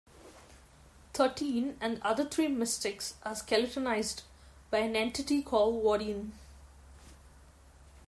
Thirteen 1.13 1.77
and 1.79 1.97
the 1.97 2.03
other 2.07 2.25
three 2.27 2.47
mystics 2.47 3.13
are 3.21 3.35
skeletonized 3.35 4.23
by 4.71 4.79
an 4.79 4.95
entity 4.95 5.43
called 5.43 5.83
Gwdion. 5.83 6.31